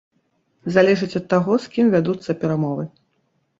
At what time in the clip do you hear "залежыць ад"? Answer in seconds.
0.77-1.27